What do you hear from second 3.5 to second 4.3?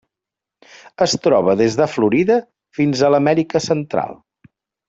Central.